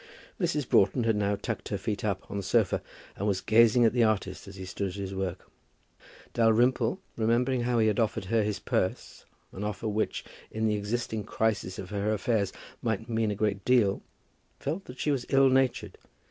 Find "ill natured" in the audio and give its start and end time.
15.29-15.99